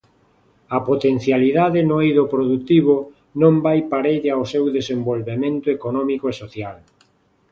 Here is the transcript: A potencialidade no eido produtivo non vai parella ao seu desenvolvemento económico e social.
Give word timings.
A 0.75 0.77
potencialidade 0.89 1.79
no 1.89 1.95
eido 2.05 2.23
produtivo 2.33 2.95
non 3.41 3.53
vai 3.65 3.79
parella 3.93 4.31
ao 4.35 4.43
seu 4.53 4.65
desenvolvemento 4.77 5.67
económico 5.77 6.25
e 6.31 6.37
social. 6.41 6.77